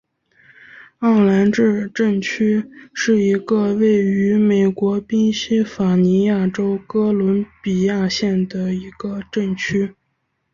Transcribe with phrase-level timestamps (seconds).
[0.97, 9.93] 奥兰治镇区是一个位于美国宾夕法尼亚州哥伦比亚县的一个镇区。